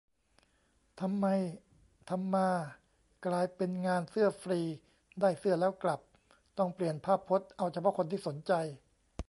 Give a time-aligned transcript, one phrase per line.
[1.01, 1.25] ทำไม
[2.09, 2.49] ทำมา
[3.27, 4.59] กลายเป็นงานเสื้อฟรี
[5.21, 6.01] ได้เสื้อแล้วกลับ;
[6.57, 8.53] ต้องเปลี่ยนภาพพจน์ เอาเฉพาะคนที่สนใจ